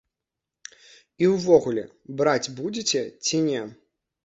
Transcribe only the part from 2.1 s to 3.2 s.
браць будзеце